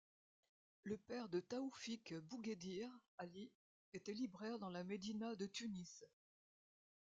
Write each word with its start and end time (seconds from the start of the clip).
Le 0.81 0.97
père 0.97 1.29
de 1.29 1.39
Taoufik 1.39 2.15
Boughedir, 2.15 2.89
Ali, 3.19 3.51
était 3.93 4.15
libraire 4.15 4.57
dans 4.57 4.71
la 4.71 4.83
médina 4.83 5.35
de 5.35 5.45
Tunis. 5.45 6.01